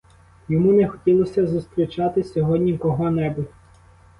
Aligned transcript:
Йому 0.49 0.71
не 0.71 0.87
хотілося 0.87 1.47
зустрічати 1.47 2.23
сьогодні 2.23 2.77
кого-небудь. 2.77 3.49